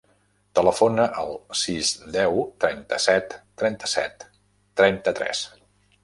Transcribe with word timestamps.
Telefona 0.59 1.03
al 1.23 1.33
sis, 1.63 1.91
deu, 2.15 2.39
trenta-set, 2.65 3.35
trenta-set, 3.63 4.25
trenta-tres. 4.81 5.43